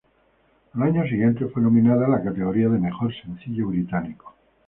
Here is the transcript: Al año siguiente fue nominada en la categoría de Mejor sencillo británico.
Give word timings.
Al 0.73 0.81
año 0.81 1.03
siguiente 1.03 1.45
fue 1.45 1.61
nominada 1.61 2.05
en 2.05 2.11
la 2.13 2.23
categoría 2.23 2.69
de 2.69 2.79
Mejor 2.79 3.13
sencillo 3.21 3.67
británico. 3.67 4.33